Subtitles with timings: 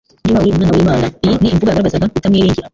[0.23, 2.67] Niba uri umwana w'Imana.” Iyi ni imvugo yagaragazaga kutamwiringira